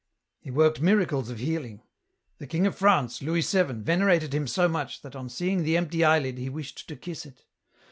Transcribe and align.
"He 0.45 0.49
worked 0.49 0.81
miracles 0.81 1.29
of 1.29 1.37
healing. 1.37 1.83
The 2.39 2.47
king 2.47 2.65
of 2.65 2.75
France, 2.75 3.21
Louis 3.21 3.43
Vn., 3.45 3.83
venerated 3.83 4.33
him 4.33 4.47
so 4.47 4.67
much 4.67 5.03
that, 5.03 5.15
on 5.15 5.29
seeing 5.29 5.61
the 5.61 5.77
empty 5.77 6.03
eyelid, 6.03 6.39
he 6.39 6.49
wished 6.49 6.87
to 6.89 6.95
kiss 6.95 7.23
it. 7.23 7.45